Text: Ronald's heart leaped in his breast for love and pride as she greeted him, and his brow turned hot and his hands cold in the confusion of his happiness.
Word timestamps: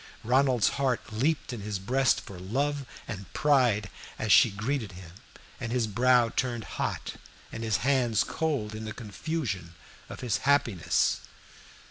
Ronald's 0.23 0.69
heart 0.81 1.13
leaped 1.13 1.53
in 1.53 1.61
his 1.61 1.77
breast 1.77 2.21
for 2.21 2.39
love 2.39 2.87
and 3.07 3.31
pride 3.33 3.87
as 4.17 4.31
she 4.31 4.49
greeted 4.49 4.93
him, 4.93 5.11
and 5.59 5.71
his 5.71 5.85
brow 5.85 6.29
turned 6.29 6.63
hot 6.63 7.17
and 7.51 7.63
his 7.63 7.77
hands 7.85 8.23
cold 8.23 8.73
in 8.73 8.85
the 8.85 8.93
confusion 8.93 9.75
of 10.09 10.21
his 10.21 10.37
happiness. 10.37 11.19